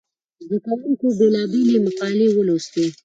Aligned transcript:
زده 0.43 0.57
کوونکو 0.65 1.07
بېلابېلې 1.19 1.77
مقالې 1.85 2.27
ولوستې. 2.31 2.85